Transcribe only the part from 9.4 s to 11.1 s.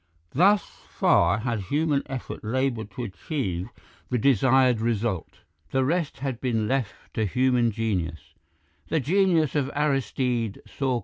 of Aristide Saucourt.